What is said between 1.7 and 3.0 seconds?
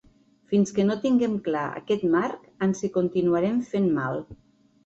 aquest marc ens hi